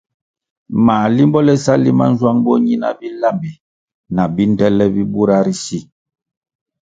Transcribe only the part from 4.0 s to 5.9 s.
na bindele bi bura ri si!